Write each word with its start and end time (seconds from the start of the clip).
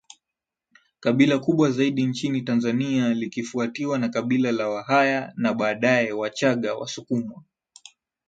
kabila 0.99 1.39
kubwa 1.39 1.71
zaidi 1.71 2.05
nchini 2.07 2.41
Tanzania 2.41 3.13
likifuatiwa 3.13 3.97
na 3.99 4.09
Kabila 4.09 4.51
la 4.51 4.69
Wahaya 4.69 5.33
na 5.35 5.53
baadae 5.53 6.11
WachaggaWasukuma 6.11 7.43